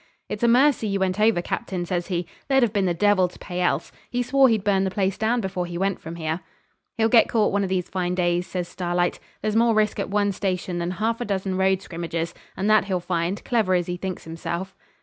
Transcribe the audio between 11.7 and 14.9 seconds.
scrimmages, and that he'll find, clever as he thinks himself.'